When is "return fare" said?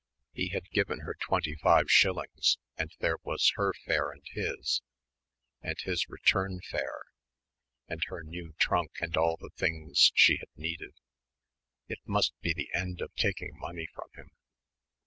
6.09-7.03